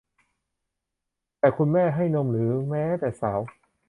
[1.39, 3.39] แต่คุณแม่ให้นมหรือแม้แต่สาว